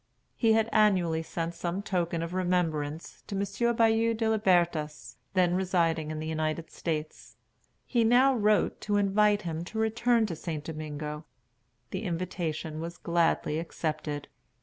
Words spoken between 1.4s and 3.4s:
some token of remembrance to